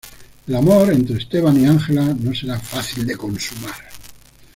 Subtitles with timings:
[0.47, 3.75] El amor entre Esteban y Ángela no será fácil de consumar.